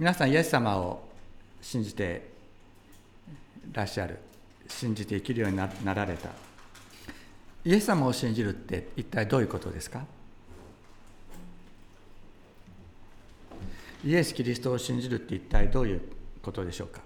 [0.00, 1.06] 皆さんイエス様を
[1.60, 2.30] 信じて
[3.70, 4.18] らっしゃる
[4.66, 6.30] 信じて生きるようになられた。
[7.66, 10.06] イエス様を信じるって一体どういうことですか？
[14.02, 16.00] イエス・キリストを信じるって一体どういう
[16.40, 17.02] ことでしょうか？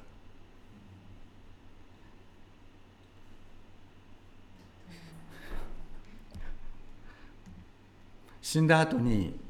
[8.40, 9.42] 死んだ後に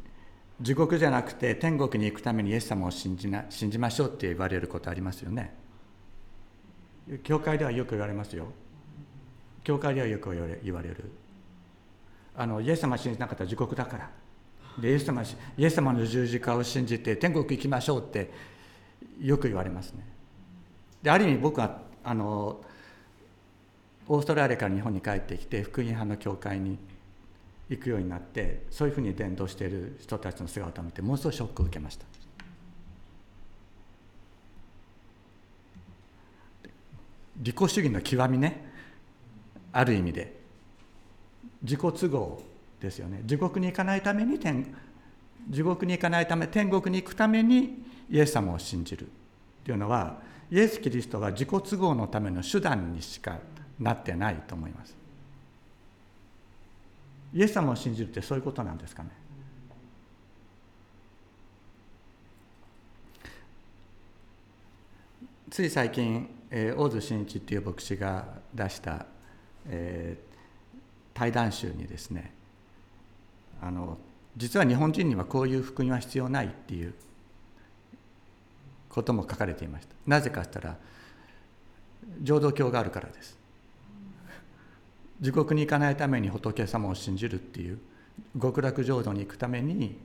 [0.60, 5.54] 地獄じゃなくて天国に行くためにイエス様を信じな信じましょうって言われることありますよね。
[7.22, 8.46] 教会ではよく言われますよ。
[9.62, 10.30] 教会ではよく
[10.62, 11.10] 言われる。
[12.36, 14.10] あのイエス様を信じなかったら地獄だから。
[14.78, 18.30] でイエス様イエス様の十字架を信じて天国行きましょうって
[19.20, 20.06] よく言われますね。
[21.02, 22.60] である意味僕はあの
[24.06, 26.78] オーストラリアから日本に帰ってきて福音派の教会に
[27.70, 32.06] 行くようになってそういうふうに伝道している人たちの姿を見てものすごいショックを受けました。
[37.36, 38.72] 利己主義の極みね
[39.72, 40.44] ある意味で。
[41.62, 42.42] 自己都合
[42.78, 43.22] ですよね。
[43.24, 44.74] 地獄に行かないために天
[45.50, 49.08] 地獄に行かないため天国に行くためにイエス様を信じる。
[49.64, 53.38] というのはイエス・キリストは自己都合のための手段にしか
[53.80, 55.03] なってないと思います。
[57.34, 59.10] イエス様を信じるってそういうことなんですかね？
[65.50, 68.24] つい最近、えー、大津真一っていう牧師が
[68.54, 69.06] 出した、
[69.66, 70.36] えー、
[71.12, 72.32] 対談集にですね
[73.60, 73.98] あの
[74.36, 76.94] 実は日本人にはこういう福音は必要ないっていう
[78.88, 79.94] ことも書かれていました。
[80.06, 80.76] なぜかと言ったら
[82.20, 83.38] 浄土教があるからです。
[85.20, 87.78] 地獄に行かないために仏様を信じるっていう
[88.40, 89.96] 極楽浄土に行くために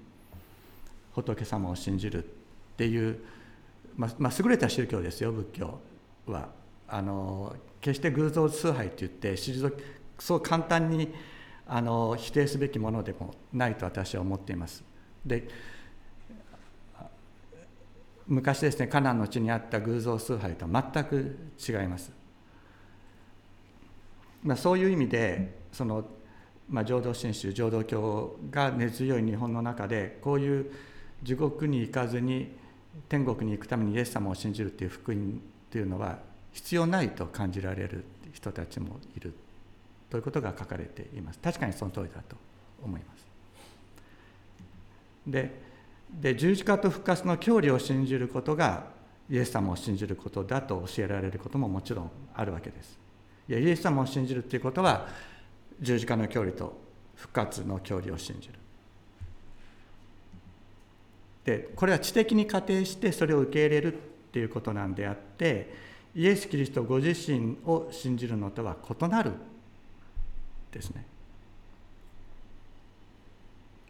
[1.14, 2.28] 仏様を信じるっ
[2.78, 3.20] ていう、
[3.98, 5.80] まあ、まあ、優れた宗教ですよ仏教
[6.28, 6.50] は
[6.88, 9.36] あの決して偶像崇拝って言って
[10.20, 11.14] そう簡単に
[11.68, 14.84] あの否定すべきものでもないと私は思っています。
[15.26, 15.48] で
[18.28, 22.19] 昔ですねカナンの地にあった偶像崇拝とは全く違います。
[24.44, 26.06] まあ、そういう意味でその、
[26.70, 30.72] まあ、浄土真宗浄土教が根強い日本の中でこういう
[31.24, 32.56] 地獄に行かずに
[33.08, 35.42] 天国に行くためにイエス様を信じるっていう福音
[35.72, 36.20] というのは
[36.54, 39.34] 必要ないと感じられる人たちもいる
[40.10, 41.40] ということが書かれています。
[41.40, 42.36] 確かにその通りだと
[42.84, 43.26] 思います。
[45.28, 45.70] で
[46.10, 48.88] で十字架と復活の教理を信じることが
[49.30, 52.99] イエス様を信じることだと教えられることももちろんあるわけです。
[53.50, 55.08] いやイエス様を信じるということは
[55.82, 56.80] 十字架の教理と
[57.16, 58.54] 復活の教理を信じる。
[61.44, 63.98] でこれは知的に仮定してそれを受け入れるっ
[64.32, 65.74] ていうことなんであって
[66.14, 69.32] イエス・キリストご自身を信じるのとは異なる
[70.72, 71.06] ですね。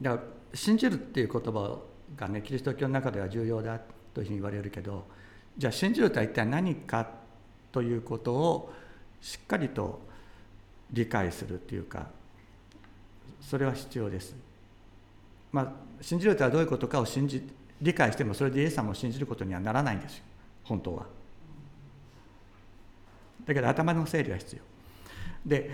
[0.02, 1.80] だから信じるっていう言葉
[2.16, 3.78] がねキリスト教の中では重要だ
[4.14, 5.06] というふうに言われるけど
[5.58, 7.06] じゃあ信じるとは一体何か
[7.74, 8.74] ということを
[9.22, 10.00] しっかりと
[10.92, 12.08] 理解するというか
[13.42, 14.36] それは必要です。
[15.52, 15.72] まあ、
[16.02, 17.48] 信じるとはどういうことかを信じ
[17.82, 20.24] 理解してもそれでイエス様を信じることにはならないんですよ
[20.64, 21.06] 本当は。
[23.46, 24.62] だけど頭の整理は必要。
[25.46, 25.72] で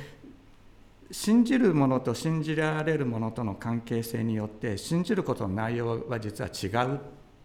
[1.11, 6.99] 信じるものと信じられるものとの関係性によって信じることの内容は実は違うっ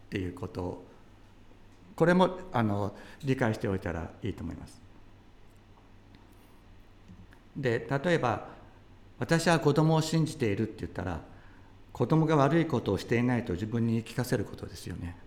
[0.08, 0.84] ていうことを
[1.96, 4.79] これもあの理解しておいたらいいと思います。
[7.56, 8.48] で例えば
[9.18, 11.20] 私は子供を信じているって言ったら
[11.92, 15.16] 子供が悪いことをしていないと自分に言い聞かせることですよね。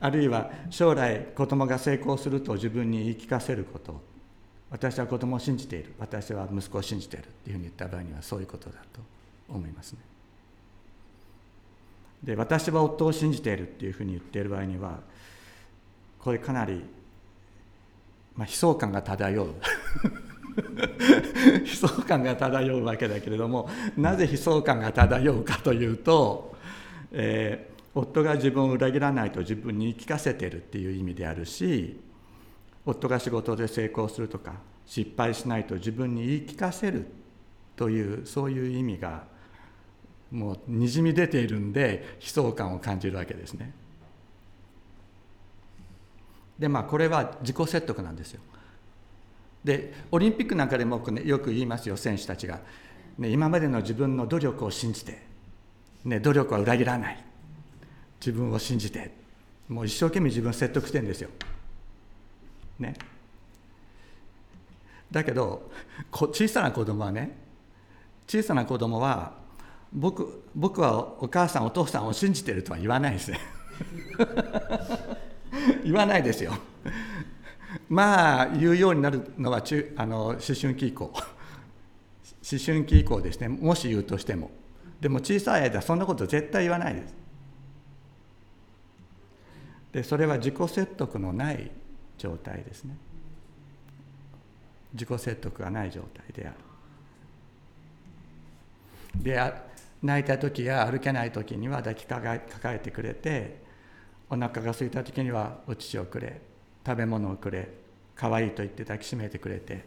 [0.00, 4.00] あるいは将来子供が成功すると自分に言い聞かせること
[4.70, 9.00] 私は子供を信じている私は息子を信じているっていうふうに言った場合にはそういうことだと
[9.48, 9.98] 思いますね。
[12.22, 15.00] で私は夫を信じているっていうふうに言っている場合には
[16.18, 16.84] これかなり、
[18.40, 19.54] まあ、悲壮感が漂う
[21.60, 26.56] 悲壮感が漂うわけだけれどもなぜ悲壮感が漂うかというと、
[27.12, 32.00] えー、夫が自分を裏切らないと自分に言い聞かせてるっていう意味であるし
[32.86, 34.54] 夫が仕事で成功するとか
[34.86, 37.08] 失敗しないと自分に言い聞かせる
[37.76, 39.24] というそういう意味が
[40.30, 43.74] もうにじみ出ているんで悲壮感を感じるわけですね。
[46.60, 48.40] でまあこれは自己説得なんですよ。
[49.64, 52.60] でオリンピックなんかでもよく言いますよ選手たちが、
[53.18, 55.22] ね、今までの自分の努力を信じて、
[56.04, 57.24] ね、努力は裏切らない
[58.20, 59.10] 自分を信じて
[59.68, 61.30] もう一生懸命自分を説得してるんですよ。
[62.78, 62.94] ね。
[65.10, 65.70] だけど
[66.10, 67.36] 小さな子供はね
[68.26, 69.32] 小さな子供は
[69.92, 73.40] 僕僕はお母さんお父さんを信じてるとは言わないですね
[75.84, 76.54] 言わないですよ。
[77.88, 81.12] まあ言うようになるのは中あの思春期以降。
[82.42, 83.48] 思春期以降ですね。
[83.48, 84.50] もし言うとしても。
[85.00, 87.14] でも小さい間そんなこと絶対言わないです。
[89.92, 91.70] でそれは自己説得のない
[92.18, 92.96] 状態ですね。
[94.92, 96.56] 自己説得がない状態である。
[99.16, 99.52] で
[100.02, 103.59] 泣いた時や歩けない時には抱きかかえてくれて
[104.30, 106.40] お腹が空いた時にはお乳をくれ
[106.86, 107.68] 食べ物をくれ
[108.14, 109.84] 可愛いと言って抱きしめてくれて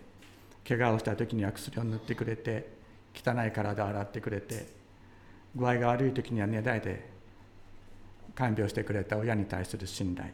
[0.67, 2.67] 怪我をした時には薬を塗ってくれて
[3.15, 4.67] 汚い体を洗ってくれて
[5.55, 7.09] 具合が悪い時には寝ないで
[8.35, 10.29] 看病してくれた親に対する信頼。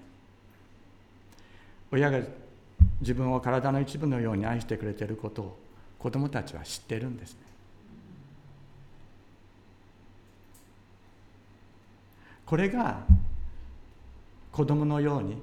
[1.91, 2.21] 親が
[3.01, 5.59] 自分を体の一部のように愛してくれていることを
[5.97, 7.39] 子どもたちは知ってるんですね。
[12.45, 13.03] これが
[14.59, 15.37] 子供のように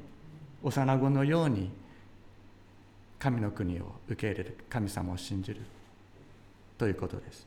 [0.63, 1.71] 幼子のように
[3.19, 5.63] 神の国を受け入れる神様を信じる
[6.77, 7.47] ということです。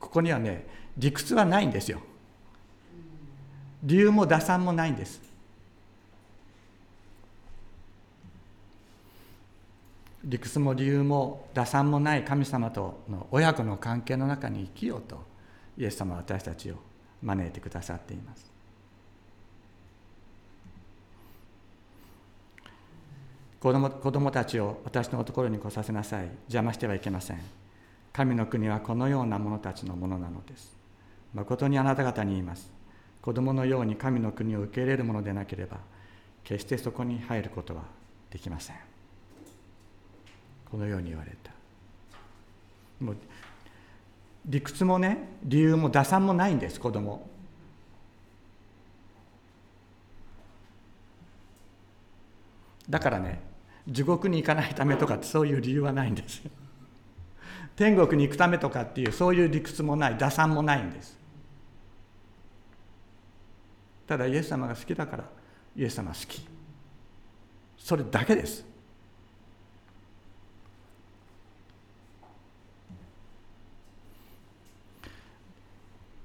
[0.00, 0.66] ここにはね
[0.98, 2.00] 理屈はないんですよ。
[3.84, 5.20] 理由も打算もないんです。
[10.24, 15.22] 理屈も理由も打算もない神様との親子の関係の中に生きようと
[15.78, 16.74] イエス様は私たちを
[17.22, 18.55] 招いてくださっています。
[23.66, 26.26] 子供子供たちを私のところに来させなさい。
[26.42, 27.40] 邪魔してはいけません。
[28.12, 30.72] 神の国はこのような者たちのものなのです。
[31.34, 32.70] 誠にあなた方に言います。
[33.20, 35.78] 子供のように神の国を受け入れるものでなければ
[36.44, 37.82] 決してそこに入ることは
[38.30, 38.76] できません。
[40.70, 41.50] このように言われた。
[43.04, 43.16] もう
[44.46, 47.28] 理屈もね理由も打算もないんです子供。
[52.88, 53.55] だからね
[53.88, 56.42] 地獄に行かないためとかってそういう理由はないんです
[57.76, 61.16] 天国に行くためとかっていうそういう理屈もない打算もないんです。
[64.06, 65.24] ただイエス様が好きだから
[65.76, 66.46] イエス様好き。
[67.76, 68.64] それだけです。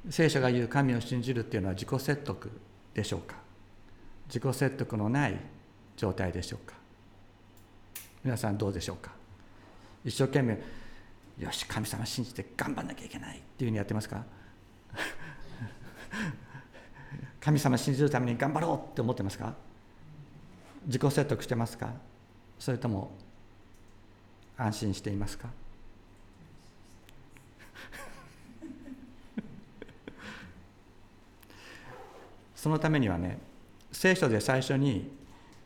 [0.09, 2.49] 聖書が言う神を信じるっていうのは自己説得
[2.93, 3.35] でしょうか？
[4.27, 5.39] 自己説得のない
[5.97, 6.80] 状態でしょうか？
[8.23, 9.11] 皆さんどうでしょうか？
[10.05, 10.59] 一生懸命
[11.39, 14.23] よし神様信じて頑張んなきゃいけないっていうふうにやってますか？
[17.39, 19.53] 神様信じるために頑張ろうって思ってますか？
[20.85, 21.93] 自己説得してますか？
[22.59, 23.11] それとも
[24.57, 25.49] 安心していますか？
[32.55, 33.39] そのためにはね
[33.91, 35.11] 聖書で最初に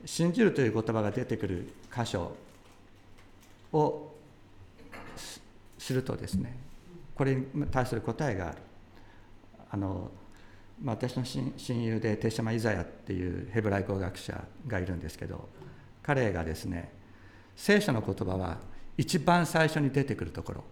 [0.06, 2.32] 信じるという言葉が出てくる箇所
[3.76, 4.16] を
[5.78, 6.58] するとですね
[7.14, 8.58] これに対する答えがある。
[9.72, 10.12] あの、
[10.82, 11.24] ま、私の
[11.58, 15.48] 親友で手島イザヤっていうヘブライ語学者がいるんですけど
[16.04, 16.92] 彼がですね
[17.56, 18.58] 聖書の言葉は
[18.98, 20.64] 一番最初に出てくるところ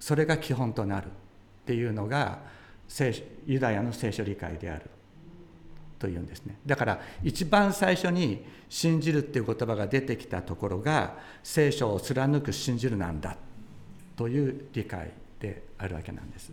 [0.00, 1.08] それが基本となるっ
[1.66, 2.40] ていうのが
[3.46, 4.90] ユダヤの聖書理解である。
[6.02, 6.56] というんですね。
[6.66, 13.36] だから一番最初に信じるっていう言葉が出てきたところが聖書を貫く信じるなんだ
[14.16, 16.50] という理解であるわけなんです。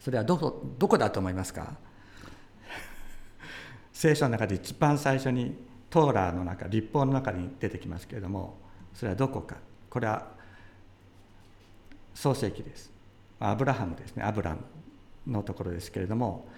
[0.00, 1.74] それはどこどこだと思いますか？
[3.92, 5.54] 聖書の中で一番最初に
[5.90, 8.56] トーラーの中立法の中に出てきますけれども
[8.94, 9.56] それはどこか？
[9.90, 10.26] これは
[12.14, 12.90] 創世記です。
[13.40, 14.22] アブラハムですね。
[14.24, 14.60] アブラム
[15.30, 16.48] のところですけれども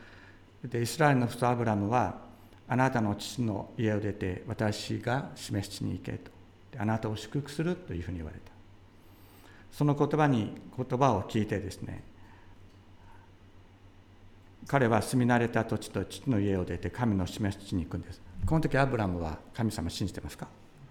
[0.68, 2.16] でイスラエルの父アブラムは
[2.68, 6.30] あなたの父の家を出て私が示し地に行けと。
[6.78, 8.52] あなたを祝福するというふうに言われた。
[9.72, 12.02] その言葉に言葉を聞いてですね
[14.66, 18.20] 彼は住み慣れた土地と父の家を出て神の示し地に行くんです。
[18.44, 20.48] この時アブラムは神様信じてますか？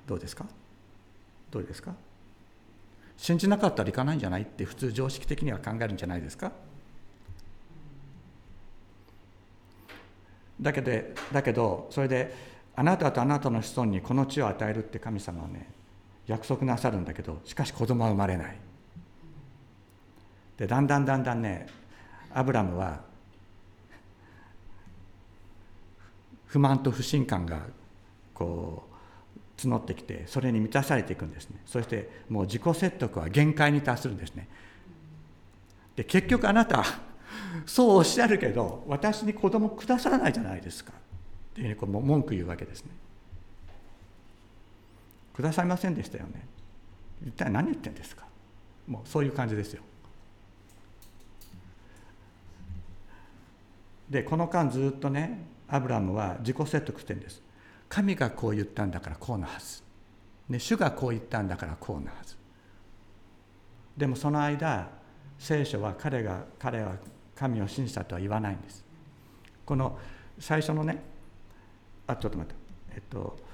[0.07, 0.45] どうですか？
[1.51, 1.93] どうですか？
[3.17, 6.51] 信じなかったら行かないんじゃないって普通常識的には考えるんじゃないですか？
[10.59, 10.91] だけど
[11.33, 12.33] だけどそれで
[12.75, 15.69] あなたとあなたの子孫にこの地を与えるって神様はね
[16.27, 18.57] 約束なさるんだけどしかし子供は生まれない。
[20.57, 21.67] でだんだんだんだんね
[22.33, 23.01] アブラムは
[26.47, 27.67] 不満と不信感が
[28.33, 31.61] こう募ってきてそれに満たされていくんですね。
[31.65, 34.47] そしてもう自己説得は限界に達するんですね。
[35.95, 36.83] で結局あなた
[37.65, 40.93] そうおっしゃるけど私に子供くださらないじゃないですか。
[40.93, 42.91] っていうふうにこう文句言うわけですね。
[45.33, 46.47] くださいませんでしたよね。
[47.25, 48.25] 一体何言ってんですか。
[48.87, 49.81] もうそういう感じですよ。
[54.09, 57.41] でこの間ずっとねアブラムは自己説得してるんです。
[57.89, 59.81] 神がこう言ったんだからこうなはず、
[60.49, 62.35] ね、主がこう言ったんだからこうなはず。
[63.97, 64.89] でもその間
[65.39, 66.95] 聖書は彼が彼は
[67.35, 68.83] 神を信じたとは言わないんです。
[69.65, 69.97] この
[70.39, 71.03] 最初のね
[72.07, 72.55] あちょっと待って。
[72.95, 73.45] えっと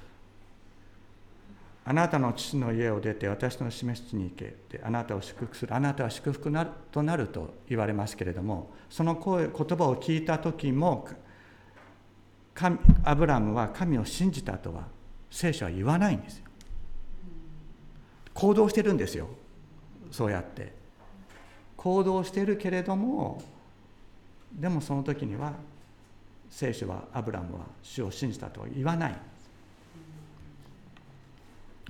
[1.84, 11.08] あなたの父の家を出て私の示す地に行けってあなたを祝福するあなたは祝福なるとなると言われますけれどもその声言葉を聞いた時も
[12.54, 14.86] 神アブラムは神を信じたとは
[15.30, 16.44] 聖書は言わないんですよ。
[18.34, 19.28] 行動してるんですよ。
[20.10, 20.72] そうやって。
[21.76, 23.42] 行動してるけれども
[24.54, 25.52] でもその時には
[26.50, 29.18] 聖書はアブラムは主を信じたと言わない。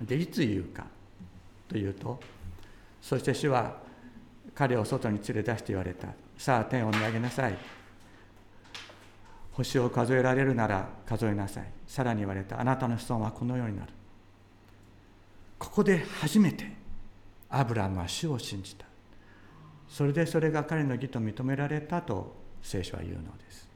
[0.01, 0.87] でいつ言うか
[1.69, 2.19] というと
[3.01, 3.77] そして主は
[4.55, 6.09] 彼を外に連れ出して言われた。
[6.39, 7.57] さあ天を見上げなさい。
[9.53, 11.65] 星を数えられるなら数えなさい。
[11.87, 12.61] さらに言われた。
[12.61, 13.93] あなたの子孫はこのようになる。
[15.59, 16.73] ここで初めて
[17.49, 18.87] アブラムは主を信じた。
[19.89, 23.69] それでそれが彼の義と認められたと聖書は言うのです。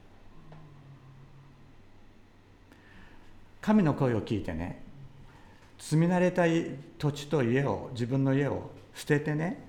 [3.61, 4.81] 神の声を聞いてね
[5.77, 6.43] 住み慣れた
[6.97, 9.61] 土地と家を自分の家を捨ててね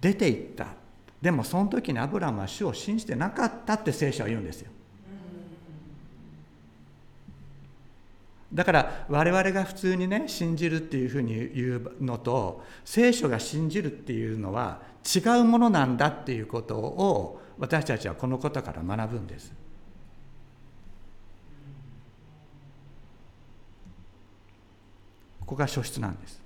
[0.00, 0.66] 出て行った。
[1.20, 4.70] でもその時にアブラムは主を信じてなかったって聖書は言うんですよ。
[8.52, 19.52] だから我々が普通にね信じるっていうふうに言うのと聖書が信じるっていうのは違うものなんだっていうことを私たちはこのことから学ぶんです。
[25.40, 26.40] ここが書室なんです。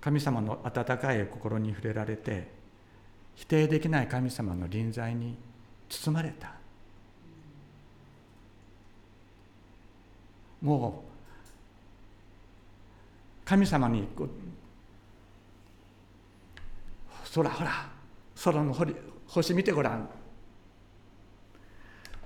[0.00, 2.48] 神様の温かい心に触れられて
[3.34, 5.36] 否定できない神様の臨在に
[5.88, 6.54] 包まれた。
[10.62, 11.08] もう
[13.44, 14.06] 神様に
[17.42, 17.90] 空ほら
[18.44, 18.74] 空の
[19.26, 20.08] 星見てごらん。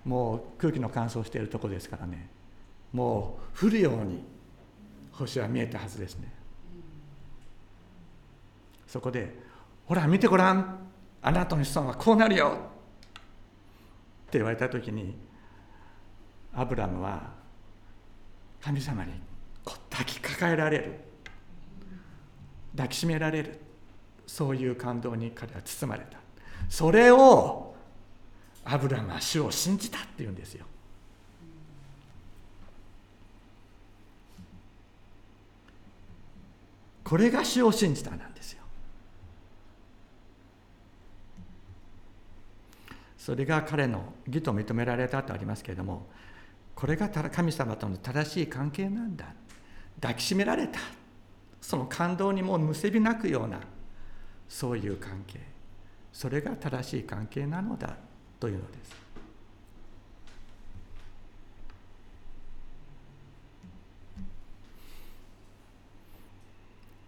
[0.04, 2.28] もう空気の乾燥しているとこですからね。
[2.92, 4.24] もう降るように
[5.12, 6.32] 星は見えたはずですね。
[8.86, 9.34] そこで
[9.86, 10.78] 「ほら見てごらん。
[11.22, 12.58] あなたの子孫はこうなるよ」
[14.26, 15.16] って言われた時に
[16.52, 17.30] アブラムは
[18.60, 19.12] 神様に
[19.64, 21.00] 抱きかかえられる。
[22.72, 23.60] 抱きしめられる。
[24.32, 26.16] そういう感動に彼は包まれた。
[26.70, 27.74] それを
[28.64, 30.64] アブラムは主を信じたっていうんですよ。
[37.04, 38.62] これが主を信じたなんですよ。
[43.18, 46.06] それが彼の義と認められたとありますけれども
[46.74, 49.26] これが神様との正しい関係なんだ。
[50.00, 50.80] 抱きしめられた。
[51.60, 53.60] その感動にもうむせび泣くような
[54.52, 55.40] そういう関係。
[56.12, 57.96] それが正しい関係なのだ
[58.38, 58.92] というのです。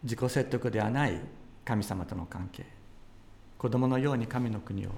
[0.03, 1.21] 自己説得ではない
[1.67, 2.65] 神様との関係。
[3.59, 4.91] 子供のように神の国を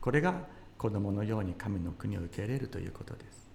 [0.00, 0.34] これが
[0.78, 3.46] 子供のように神の国を受け入れるということです。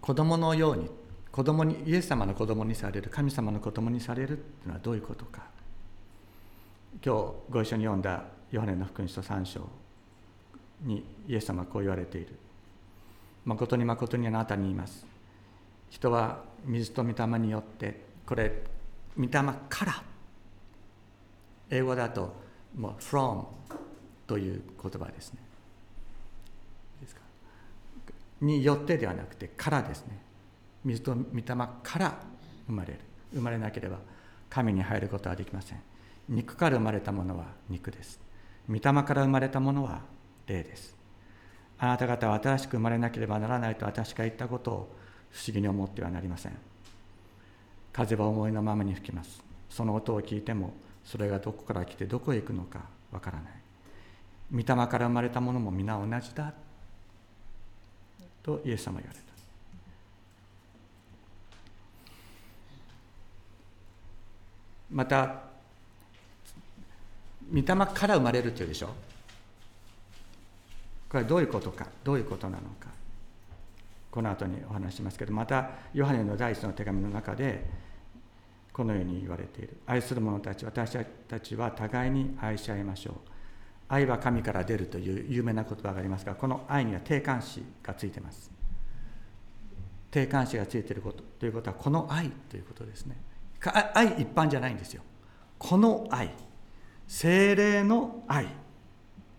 [0.00, 1.01] 子供のように
[1.32, 5.42] 子供にイエス様の子供にされる神様の子供にされるというのはどういうことか。
[7.02, 9.66] 今日ご一緒に読んだヨハネの福音書3章
[10.82, 12.36] にイエス様はこう言われている。
[13.46, 15.06] 誠に誠にあなたに言います。
[15.88, 18.62] 人は水と御霊によってこれ
[19.16, 20.02] 御霊から
[21.70, 22.34] 英語だと
[22.76, 23.44] もう from
[24.26, 25.38] という言葉ですね。
[27.00, 27.22] ですか？
[28.42, 30.18] によってではなくてからですね。
[30.84, 31.44] 水と御霊
[31.82, 32.18] から
[32.66, 32.98] 生まれる。
[33.34, 33.98] 生まれなければ
[34.50, 35.80] 神に入ることはできません。
[36.28, 38.20] 肉から生まれたものは肉です。
[38.68, 40.00] 御霊から生まれたものは
[40.46, 40.94] 霊です。
[41.78, 44.96] あなた方は新しく生まれなければならないと私が言ったことを
[45.30, 46.52] 不思議に思ってはなりません。
[47.92, 49.42] 風は思いのままに吹きます。
[49.68, 50.74] その音を聞いても
[51.04, 53.52] それがどこから来てどこへ行くのかわからない。
[54.52, 56.52] 御霊から生まれたものも皆同じだ。
[58.42, 59.31] とイエス様言われた。
[64.92, 65.42] また
[67.50, 68.88] 御霊から生まれるというでしょ？
[71.08, 71.86] これはどういうことか？
[72.04, 72.88] どういうことなのか？
[74.10, 77.64] この後にお話しますけどまたヨハネの第一の手紙の中で
[78.72, 79.78] このように言われている。
[79.86, 83.14] 愛する者たち私たちは互いに愛し合いましょう。
[83.88, 88.50] 愛は神から出るという有名な言葉がありますがこの愛には定冠詞がついてます。
[90.10, 93.16] 定冠詞がついていることということはこの愛ということですね。
[93.94, 95.02] 愛一般じゃないんですよ。
[95.58, 96.30] この愛
[97.06, 98.46] 精霊の愛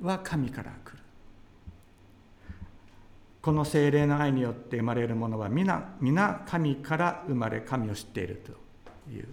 [0.02, 1.00] は神から来る。
[3.42, 9.28] この精霊の愛によって生まれるものは皆皆神から生まれ神を知っているという。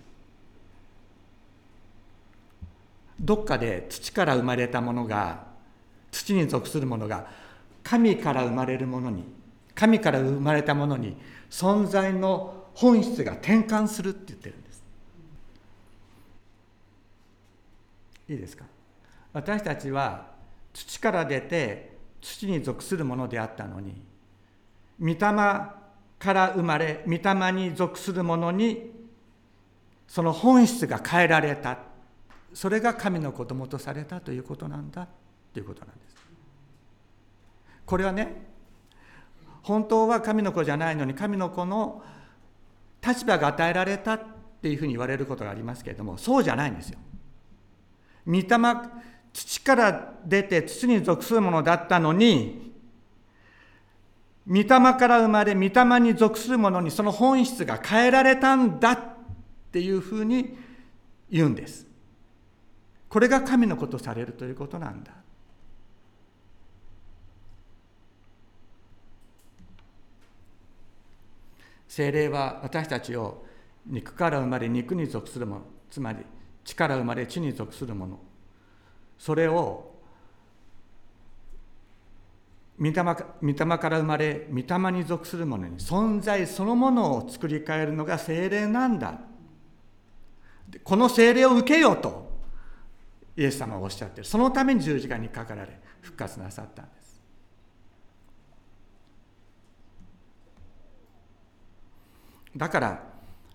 [3.20, 5.44] どっかで土から生まれたものが
[6.10, 7.28] 土に属するものが
[7.82, 9.24] 神から生まれるものに
[9.74, 11.16] 神から生まれたものに
[11.50, 14.69] 存在の本質が転換するって言ってるんです。
[18.30, 18.64] いいですか？
[19.32, 20.30] 私たちは
[20.72, 24.00] 土から出て土に属するものであったのに
[25.00, 28.92] 御霊から生まれ御霊に属するものに
[30.06, 31.78] その本質が変えられた。
[32.52, 35.06] それが神の子供とされたということなんだ
[35.52, 36.16] ということなんです。
[37.86, 38.42] これはね
[39.62, 42.02] 本当は神の子じゃないのに神の子の
[43.06, 44.20] 立場が与えられたっ
[44.62, 46.98] ていうふうに言われることがありますけれどもそうじゃないんですよ。
[48.26, 48.46] 御霊
[49.32, 52.72] 土から出て土に属するものだったのに
[54.46, 59.00] 御霊から生まれ御霊に属するものにその本質が変えられたんだっ
[59.70, 60.56] ていうふうに
[61.30, 61.86] 言うんです。
[63.08, 65.12] これが神のことされるということなんだ。
[71.86, 73.44] 精霊は私たちを
[73.86, 76.24] 肉から生まれ肉に属するものつまり
[76.70, 78.18] 地から生まれ地に属するもの。
[79.18, 79.90] それを
[82.78, 89.20] 御霊御霊から生まれ御霊に属するものに存在そのものを作り変えるのが精霊なんだ。
[90.84, 92.30] この精霊を受けようと
[93.36, 94.24] イエス様はおっしゃってる。
[94.24, 97.20] そのために十字架にかかられ復活なさったんです。
[102.56, 103.02] だから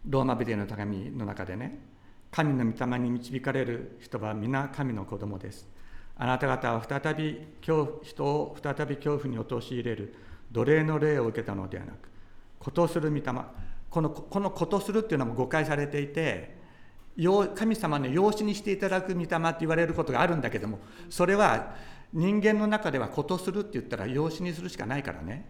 [0.05, 1.94] ローマビデオの手紙の中でね
[2.35, 5.69] 神の御霊に導かれる人は皆神の子供です。
[6.17, 10.13] あなた方は再び恐人を再び恐怖に陥れる
[10.51, 12.09] 奴隷の霊を受けたのではなく、
[12.59, 13.23] ことする御霊、
[13.89, 16.57] このこのことするっていうのも誤解されていて、
[17.55, 21.73] 神様の養子にしていただく御霊って言われることがあるんだけども、それは
[22.11, 25.49] 人間の中ではことするって言ったら養子にするしかないからね。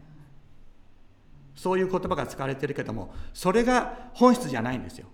[1.56, 5.08] そういう言葉が使われてるけども、それが本質じゃないんですよ。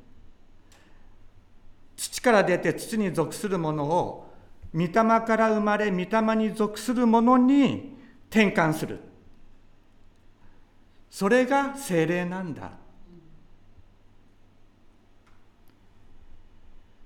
[1.96, 4.32] 土から出て土に属するものを
[4.74, 7.98] 御霊から生まれ御霊に属するものに
[8.30, 9.00] 転換する。
[11.10, 12.72] それが精霊なんだ。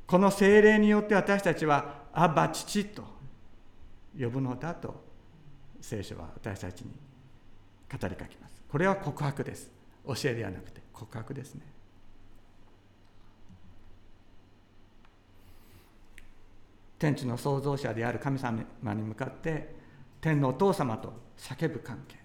[0.06, 3.04] この精霊によって私たちは「アバ父」と
[4.18, 5.04] 呼ぶのだと
[5.82, 6.92] 聖書は私たちに
[7.92, 8.64] 語りかけます。
[8.70, 9.72] これは告白です。
[10.06, 11.75] 教えではなくて告白ですね。
[16.98, 19.76] 天地の創造者である神様に向かって
[20.22, 22.18] 天のお父様と叫ぶ関係。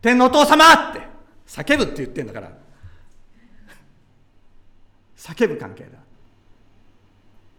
[0.00, 1.02] 天のお父様って
[1.46, 2.52] 叫ぶって言ってんだから。
[5.16, 5.98] 叫ぶ関係だ。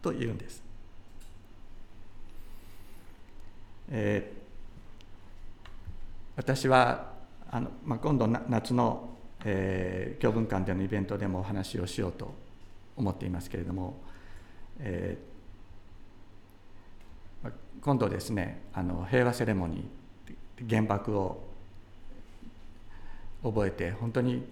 [0.04, 0.62] と言うんです、
[3.90, 5.70] えー、
[6.36, 7.14] 私は
[7.50, 9.10] あの、まあ、今度夏の、
[9.46, 12.36] えー、教文館でのイベントでもお話をしようと
[12.98, 14.02] 思っていますけれども
[14.80, 21.44] えー、今度ですねあの平和セレモニー原爆を
[23.44, 24.44] 覚えて本当に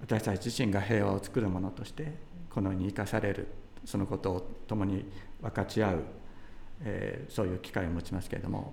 [0.00, 2.12] 私たち自身が平和を作るものとして
[2.50, 3.48] このように生かされる
[3.84, 5.04] そのことを共に
[5.40, 6.04] 分かち合う、
[6.84, 8.72] えー、そういう機会を持ちますけれども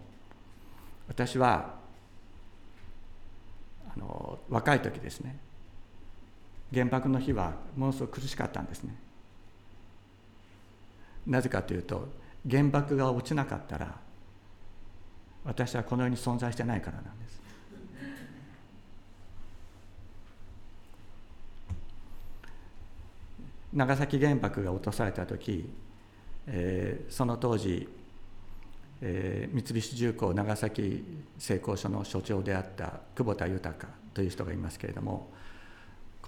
[1.07, 1.75] 私は
[3.95, 5.37] あの若い時ですね
[6.73, 8.95] 原爆の日はものすごく苦しかったんですね。
[11.25, 12.07] なぜかというと
[12.49, 13.95] 原爆が落ちなかったら
[15.43, 17.39] 私はこの世に存在してないからなんです。
[23.71, 25.69] 長崎原爆が落とされた時、
[26.47, 27.87] えー、その当時、
[29.01, 31.05] えー、三菱重工長崎
[31.37, 35.29] 製鋼所の所長であった久保田豊という人がいますけれども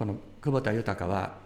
[0.02, 1.38] この久保田豊は、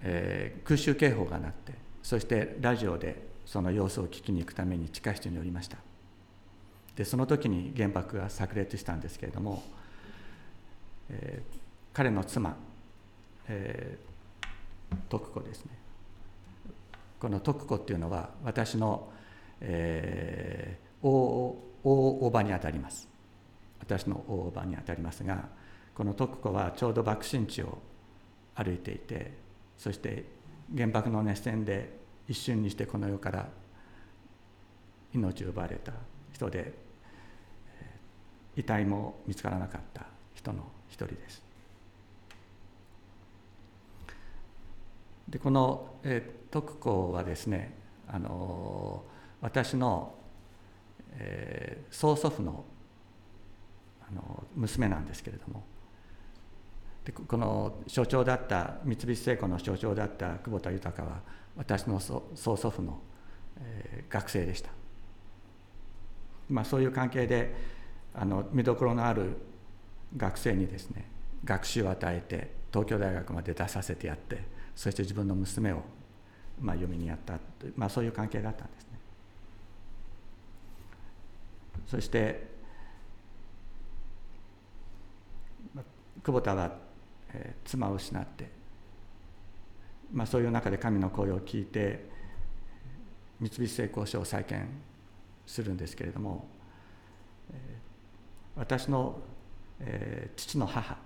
[0.00, 5.76] えー、空襲警報が鳴ってそしてラジオでその様子を聞きに行くために地下室におりました。
[6.94, 9.64] でその時に原爆が炸裂したんですけれども、
[11.10, 11.58] えー、
[11.92, 12.54] 彼の妻、
[13.48, 15.72] えー、徳子ですね。
[17.18, 19.08] この徳子っていうのは私の、
[19.60, 23.08] えー、大大叔母にあたります。
[23.80, 25.55] 私の大叔母にあたりますが
[25.96, 27.78] この徳子はちょうど爆心地を
[28.54, 29.32] 歩いていて
[29.78, 30.26] そして
[30.76, 33.48] 原爆の熱線で一瞬にしてこの世から
[35.14, 35.92] 命を奪われた
[36.32, 36.74] 人で
[38.56, 41.42] 遺体も見つからなかった人の一人です。
[45.28, 47.74] でこの、えー、徳子はですね
[48.06, 49.02] あの
[49.40, 50.14] 私の、
[51.12, 52.64] えー、曽祖父の
[54.08, 55.64] あの娘なんですけれども
[57.06, 61.20] でこの所長だった三菱製鋼の所長だった久保田豊は
[61.56, 62.98] 私の曽祖父の、
[63.60, 64.70] えー、学生でした、
[66.50, 67.54] まあ、そういう関係で
[68.12, 69.36] あの見どころのある
[70.16, 71.08] 学生にですね
[71.44, 74.42] 学習を与えて東京大学まで出させてやって
[74.74, 75.82] そして自分の娘を、
[76.60, 77.38] まあ、嫁にやった、
[77.76, 78.96] まあ、そういう関係だったんですね。
[81.86, 82.56] そして、
[86.22, 86.85] 久保田は、
[87.34, 88.50] えー、妻を失って。
[90.12, 92.08] まあ、そういう中で神の声を聞いて
[93.40, 94.68] 三菱製鋼所を再建
[95.46, 96.46] するんですけれども
[98.56, 99.18] 私の、
[99.80, 100.96] えー、父の母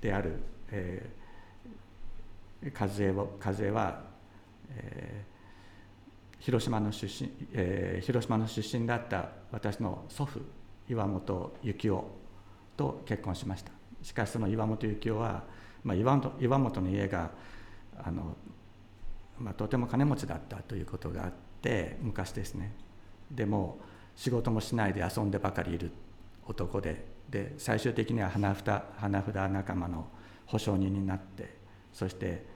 [0.00, 0.36] である、
[0.70, 4.02] えー、和江和江は、
[4.70, 10.40] えー、広島の出身、えー、広島の出身だった私の祖父
[10.88, 12.10] 岩本幸男
[12.76, 13.75] と結婚しました。
[14.06, 15.42] しかしその岩本幸男は、
[15.82, 17.32] まあ、岩本岩本の家が
[17.98, 18.36] あの、
[19.36, 22.72] まあ、とても金持ちだったということがあって昔ですね
[23.32, 23.78] でも
[24.14, 25.90] 仕事もしないで遊んでばかりいる
[26.46, 30.06] 男でで最終的には花札花札仲間の
[30.46, 31.56] 保証人になって
[31.92, 32.46] そして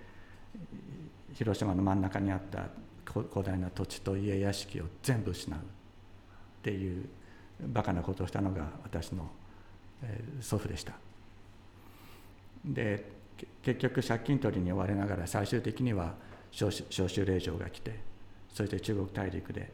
[1.35, 2.69] 広島の真ん中にあった
[3.11, 5.63] 広大な土地と家屋敷を全部失うっ
[6.63, 7.07] ていう
[7.61, 9.29] バカなことをしたのが私の、
[10.41, 10.93] 祖父でした。
[12.65, 13.11] で
[13.63, 16.15] 結局借金取りに追われながら最終的には
[16.51, 18.01] 召集令状が来て
[18.53, 19.73] そして中国大陸で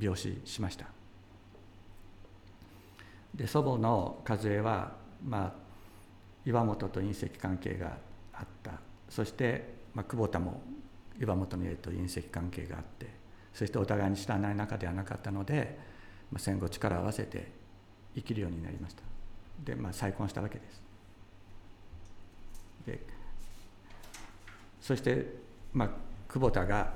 [0.00, 0.86] 病死しました。
[3.34, 4.92] で祖母の和江は、
[5.24, 5.52] まあ、
[6.44, 7.98] 岩本と隕石関係が
[8.32, 8.72] あった。
[9.08, 10.62] そして、まあ、久保田も
[11.20, 13.08] 岩本の家と隕石関係があって
[13.52, 15.78] そしてお互いに知らない仲ではなかったので、
[16.30, 17.50] まあ、戦後力を合わせて
[18.14, 19.02] 生きるようになりました。
[19.64, 20.82] で、まあ、再婚したわけです
[22.86, 23.00] で
[24.88, 25.26] そして、
[25.74, 25.88] まあ、
[26.32, 26.94] 久保田が、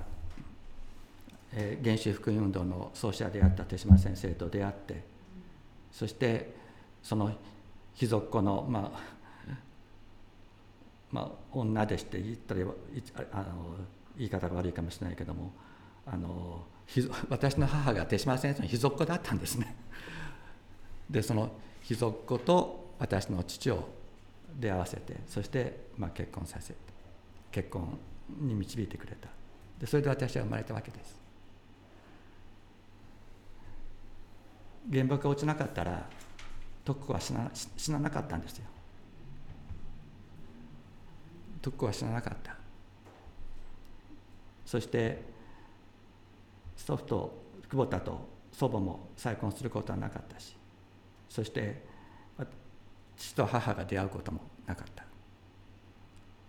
[1.52, 5.04] えー、原子福音運動の創始者であった手島先生と出会って
[5.92, 6.54] そして
[7.02, 7.30] その
[7.92, 9.52] 秘族子の、まあ
[11.10, 12.64] まあ、女でして言ったりあ
[13.42, 13.76] の
[14.16, 15.52] 言い方が悪いかもしれないけども
[16.06, 16.64] あの
[17.28, 19.76] 私の母が手島先生の秘族子だったんですね。
[21.10, 21.52] でその
[21.82, 23.86] 秘族子と私の父を
[24.58, 26.72] 出会わせてそしてまあ結婚させ
[27.52, 27.98] 結婚
[28.40, 29.28] に導いてくれた。
[29.78, 31.20] でそれで私は生まれたわけです。
[34.90, 36.08] 原爆が落ちなかったら
[36.84, 38.64] 徳子は死な死ななかったんですよ。
[41.60, 42.56] 徳子は死ななかった。
[44.64, 45.22] そして
[46.74, 50.56] 祖父と久保田と祖母も再婚することはなかったし
[51.28, 51.84] そして
[53.16, 55.11] 父と母が出会うこともなかった。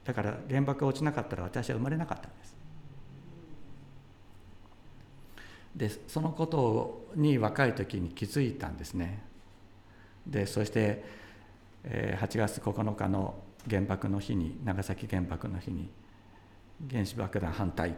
[0.06, 2.56] だから原爆が落ちなかったら私は生まれなかったんです。
[5.76, 9.24] でそのことに若い時に気づいたんですね。
[10.28, 11.04] でそして、
[11.84, 13.36] 8月9日の
[13.70, 15.90] 原爆の日に長崎原爆の日に
[16.90, 17.96] 原子爆弾反対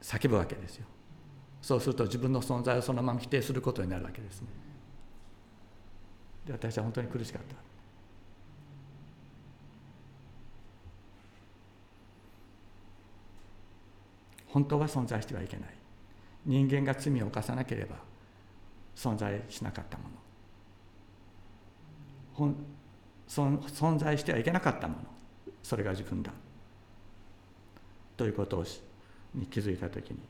[0.00, 0.86] 叫ぶわけですよ。
[1.60, 4.48] そうすると自分の存在をそのまま否定することになるわけですね。
[6.46, 7.73] で私は本当に苦しかった。
[14.54, 15.68] 本当は存在してはいけない。
[16.46, 17.96] 人間が罪を犯さなければ
[18.94, 20.04] 存在しなかったも
[22.38, 22.54] の。
[23.26, 25.00] 存在してはいけなかったもの。
[25.60, 26.30] それが自分だ。
[28.16, 28.64] ということ
[29.34, 30.20] に気づいた時に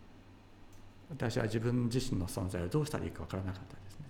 [1.10, 4.06] 私は自分自身の存在をどうしたらいいか分からなかったですね。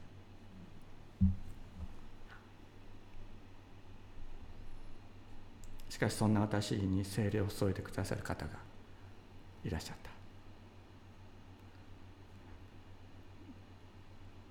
[5.91, 8.53] しかしそんな私に精霊を注いでくださる方が
[9.65, 10.11] いらっしゃった。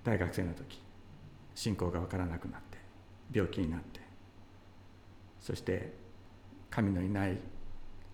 [0.04, 0.82] 大学生の時
[1.56, 2.78] 信仰が分からなくなって
[3.32, 4.02] 病気になって
[5.40, 5.94] そして
[6.70, 7.38] 神のいない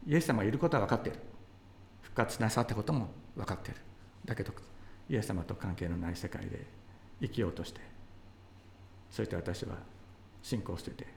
[0.06, 1.20] イエス様がいることは分かっている。
[2.02, 3.80] 復活なさったことも分かっている。
[4.26, 4.54] だけど
[5.10, 6.66] イエス様と関係のない世界で
[7.22, 7.82] 生きようとして
[9.10, 9.78] そして私は
[10.42, 11.08] 信仰を捨てて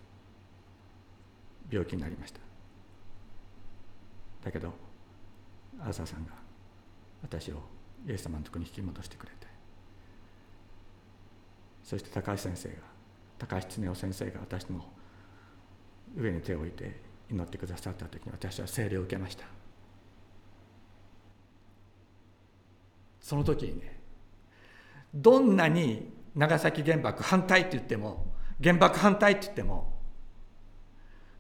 [1.71, 2.41] 病気になりました。
[4.45, 4.73] だけど
[5.81, 6.33] アーサーさんが
[7.23, 7.57] 私を
[8.07, 9.47] イエス様のとこに引き戻してくれて
[11.83, 12.75] そして高橋先生が
[13.39, 14.85] 高橋恒夫先生が私の
[16.17, 19.45] 上に手を置いて祈ってくださった時に私は聖霊を受けました。
[23.21, 24.01] その時にね
[25.15, 28.27] どんなに長崎原爆反対って言っても
[28.63, 29.93] 原爆反対って言っても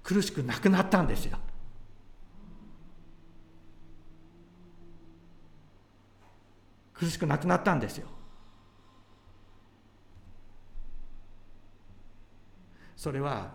[0.02, 1.38] 苦しくなくなったんですよ。
[7.02, 8.06] 苦しくなくなったんですよ。
[12.94, 13.50] それは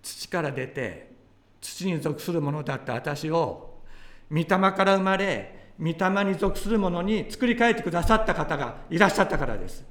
[0.00, 1.12] 土から出て
[1.60, 3.82] 土に属するものだった私を
[4.30, 9.84] 御霊から生まれ御霊に属するものに作り変えてくださった方がいらっしゃったからです。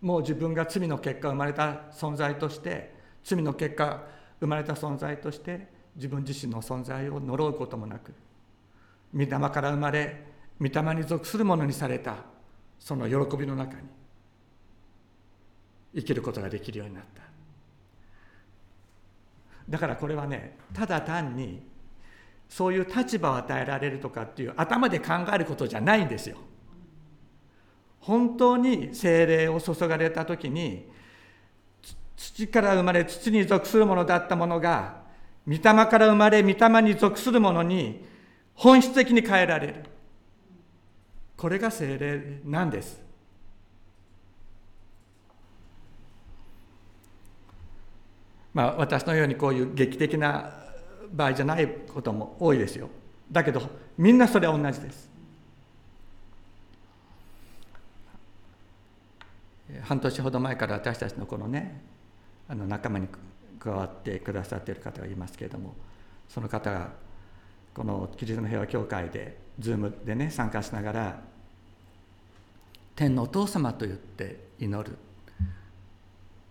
[0.00, 4.02] もう自分が罪の結果生まれた存在として罪の結果
[4.40, 8.12] 生まれた存在として自分自身の存在を呪うこともなく
[9.14, 10.24] 御霊から生まれ
[10.60, 12.16] 御霊に属するものにされた
[12.78, 13.80] その喜びの中に
[15.94, 17.22] 生きることができるようになった。
[19.68, 21.62] だからこれはねただ単に
[22.48, 26.36] そういう立場を与えられるとかっていう頭で考えることじゃないんですよ。
[28.00, 30.90] 本当に精霊を注がれた時に
[32.20, 35.00] 土から生まれ土に属するものだったものが
[35.46, 38.04] 御霊から生まれ御霊に属するものに
[38.54, 39.84] 本質的に変えられる。
[41.38, 43.00] これが精霊なんです。
[48.52, 50.52] まあ私のようにこういう劇的な
[51.10, 52.90] 場合じゃないことも多いですよ。
[53.32, 53.62] だけど
[53.96, 55.08] みんなそれは同じです。
[59.84, 61.80] 半年ほど前から私たちのこのね
[62.50, 63.06] あの仲間に
[63.60, 65.72] 加わってくださっている方がいますけれども
[66.28, 66.90] その方が
[67.72, 71.20] このキリストの平和協会で Zoom でね参加しながら
[72.96, 74.98] 「天のお父様」と言って祈る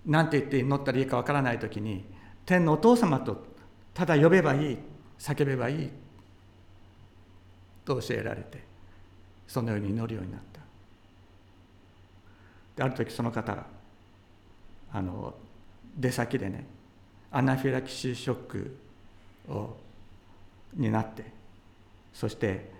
[0.05, 2.05] 何て言って祈ったらいいかわからない時に
[2.45, 3.45] 「天のお父様」と
[3.93, 4.77] ただ呼べばいい
[5.17, 5.89] 叫べばいい
[7.83, 8.63] と教えられて
[9.49, 10.61] そのように祈るようになった。
[12.77, 13.65] である時その方が
[14.93, 15.35] あの
[15.99, 16.65] 出先でね
[17.31, 18.77] アナフィラキシーショック
[19.49, 19.77] を
[20.73, 21.25] になって
[22.13, 22.71] そして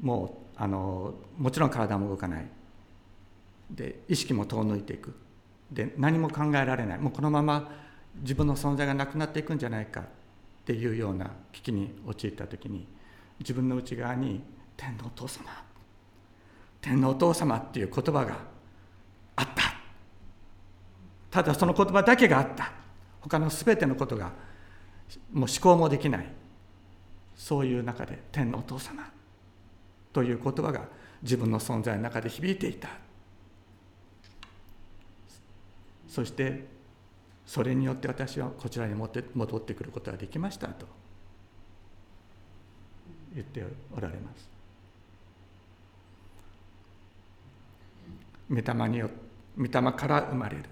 [0.00, 2.46] もうあのもちろん体も動かない。
[3.70, 5.14] で意識も遠のいていく。
[5.70, 6.98] で何も考えられない。
[6.98, 7.70] もうこのまま
[8.16, 10.00] 自分の存在がなくなっていくんじゃないか。
[10.00, 10.04] っ
[10.64, 12.86] ていうような危機に陥った時に
[13.38, 14.42] 自分の内側に
[14.76, 15.44] 「天のお父様。
[16.80, 18.38] 天のお父様」っていう言葉が
[19.36, 19.77] あった。
[21.30, 22.72] ただその言葉だけがあった。
[23.20, 24.32] 他の全てのことが
[25.32, 26.32] もう思考もできない。
[27.36, 29.10] そういう中で「天のお父様」
[30.12, 30.88] という言葉が
[31.22, 32.88] 自分の存在の中で響いていた。
[36.08, 36.66] そして
[37.46, 39.20] それによって私はこちらに戻
[39.56, 40.86] ってくることができましたと。
[43.34, 43.64] 言って
[43.94, 44.48] おられます。
[48.50, 49.10] 御霊によ
[49.56, 50.64] 御霊から生まれる。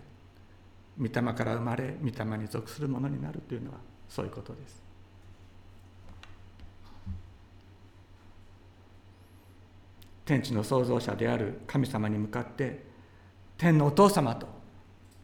[0.99, 3.79] 御霊から生まれ御霊に属するものになるというのは
[4.09, 4.83] そういうことです。
[10.25, 12.85] 天地の創造者である神様に向かって
[13.57, 14.49] 天のお父様と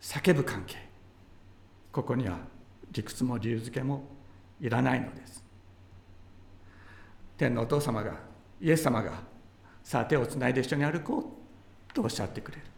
[0.00, 0.76] 叫ぶ関係。
[1.90, 2.38] ここには
[2.92, 4.04] 理屈も理由付けも
[4.60, 5.42] いらないのです。
[7.36, 8.14] 天のお父様が
[8.60, 9.22] イエス様が
[9.82, 11.36] さあ手をつないで一緒に歩こ
[11.90, 12.71] うとおっしゃってくれる。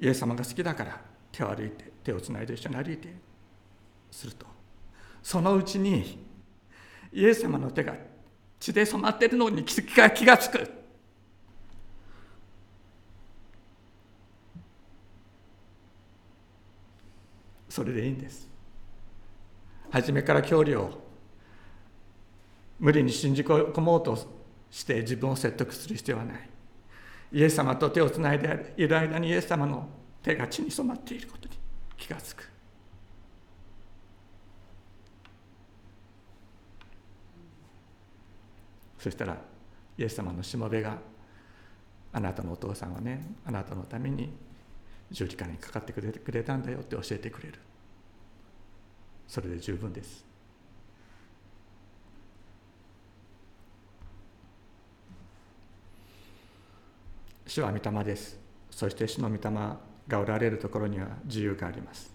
[0.00, 1.00] イエス様が好きだから
[1.32, 3.14] 手を歩いて手をつないで一緒に歩いて
[4.10, 4.46] すると。
[5.22, 6.24] そのうちに
[7.12, 7.94] イエス様の手が
[8.60, 10.78] 血で染まっているのに気が気がつく。
[17.68, 18.48] それでいいんです。
[19.90, 21.06] 初めから教理を
[22.78, 24.16] 無理に信じ込もうと
[24.70, 26.48] して自分を説得する必要はない。
[27.32, 29.88] イエス様と手をつないでいる間にイエス様の
[30.22, 31.54] 手が血に染まっていることに
[31.96, 32.48] 気がつく。
[38.98, 39.36] そしたら
[39.96, 40.98] イエス様のしもべが
[42.12, 44.32] あなたのお父さんはねあなたのために
[45.10, 47.58] 十字架にかかってくれくれたんだよって教えてくれる。
[49.26, 50.27] それで十分です。
[57.48, 58.38] 主は御霊です。
[58.70, 59.40] そして主の御霊
[60.06, 62.12] がおられるところには自由があります。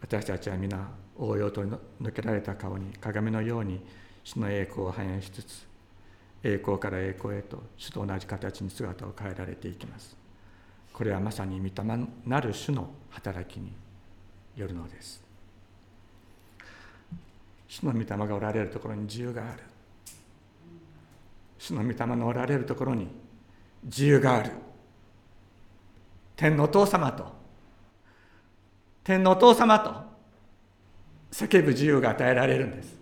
[0.00, 3.84] 私たちは皆応用と抜けられた顔に鏡のように
[4.24, 5.66] 主の栄光を反映しつつ
[6.42, 10.16] 栄光から栄光へと主と同じ形に姿を変えられていきます。
[10.90, 13.74] これはまさに御霊なる主の働きに
[14.56, 15.22] よるのです。
[17.68, 19.62] 主の御霊がおられるところに自由がある。
[21.58, 23.19] 主の御霊のおられるところに
[23.84, 24.52] 自由がある。
[26.36, 27.40] 天のお父様と
[29.04, 29.94] 天のお父様と
[31.30, 32.98] 叫ぶ自由が与えられるんです。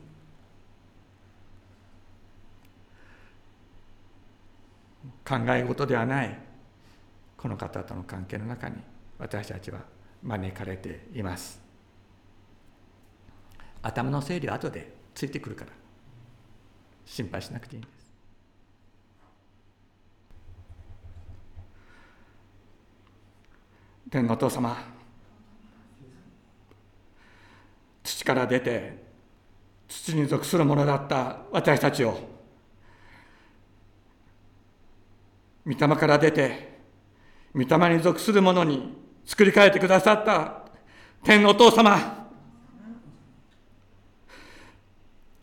[5.25, 6.39] 考え事ではない
[7.37, 8.77] この方との関係の中に
[9.19, 9.81] 私たちは
[10.23, 11.61] 招かれています。
[13.83, 15.73] 頭の整理は後でついてくるから。
[17.05, 17.83] 心配しなくていい
[24.11, 24.77] 天のお父様。
[28.03, 29.05] 土から出て
[29.87, 32.19] 土に属するものだった私たちを
[35.67, 36.79] 御霊から出て
[37.55, 40.63] 御霊に属するものに作り変えてくださった
[41.23, 42.29] 天のお父様。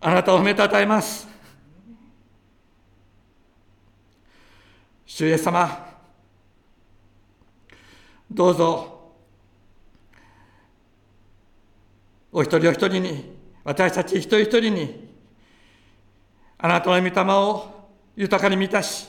[0.01, 1.27] あなたを褒めたたえます。
[5.05, 5.94] 主イエス様。
[8.35, 9.13] どうぞ。
[12.33, 15.09] お一人お一人に私たち一人一人に
[16.57, 19.07] あなたの御霊を豊かに満たし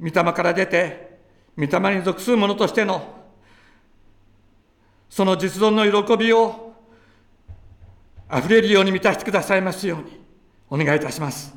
[0.00, 1.18] 御霊から出て
[1.56, 3.16] 御霊に属する者としての
[5.10, 6.74] その実存の喜びを
[8.28, 10.20] あふれるように満たしてくださいますように
[10.70, 11.52] お願いいたします。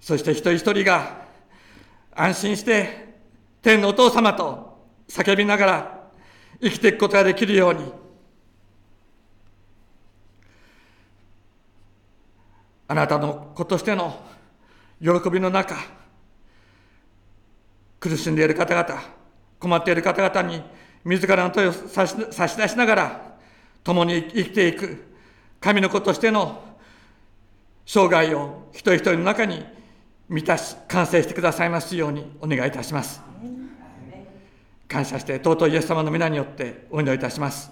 [0.00, 1.23] そして一人一人が
[2.14, 3.14] 安心して
[3.62, 6.08] 天のお父様と叫びながら
[6.60, 8.04] 生きていくことができるように。
[12.86, 14.20] あなたの子としての
[15.00, 15.74] 喜びの中
[17.98, 19.02] 苦しんでいる方々
[19.58, 20.62] 困っている方々に
[21.04, 23.36] 自らの問いを差し差し出しながら
[23.82, 25.14] 共に生きていく
[25.60, 26.62] 神の子としての
[27.86, 29.64] 生涯を一人一人の中に
[30.28, 33.34] 満たし完成してくださいますようにお願いいたします。
[34.94, 37.70] 感謝して尊いイエス様の皆によってお祈りいたします